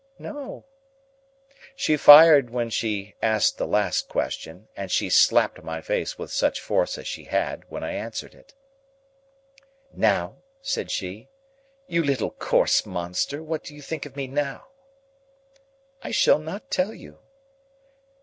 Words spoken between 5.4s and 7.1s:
my face with such force as